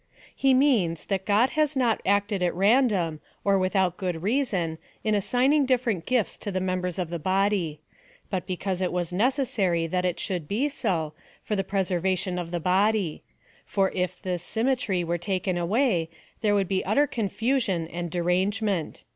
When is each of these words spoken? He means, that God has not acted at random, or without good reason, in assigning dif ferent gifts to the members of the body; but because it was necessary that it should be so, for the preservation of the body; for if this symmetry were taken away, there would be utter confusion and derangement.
He 0.35 0.55
means, 0.55 1.05
that 1.05 1.27
God 1.27 1.51
has 1.51 1.75
not 1.75 2.01
acted 2.07 2.41
at 2.41 2.55
random, 2.55 3.21
or 3.43 3.59
without 3.59 3.97
good 3.97 4.23
reason, 4.23 4.79
in 5.03 5.13
assigning 5.13 5.67
dif 5.67 5.85
ferent 5.85 6.07
gifts 6.07 6.37
to 6.39 6.51
the 6.51 6.59
members 6.59 6.97
of 6.97 7.11
the 7.11 7.19
body; 7.19 7.81
but 8.31 8.47
because 8.47 8.81
it 8.81 8.91
was 8.91 9.13
necessary 9.13 9.85
that 9.85 10.03
it 10.03 10.19
should 10.19 10.47
be 10.47 10.69
so, 10.69 11.13
for 11.43 11.55
the 11.55 11.63
preservation 11.63 12.39
of 12.39 12.49
the 12.49 12.59
body; 12.59 13.21
for 13.63 13.91
if 13.93 14.19
this 14.19 14.41
symmetry 14.41 15.03
were 15.03 15.19
taken 15.19 15.55
away, 15.55 16.09
there 16.41 16.55
would 16.55 16.67
be 16.67 16.83
utter 16.83 17.05
confusion 17.05 17.87
and 17.87 18.09
derangement. 18.09 19.03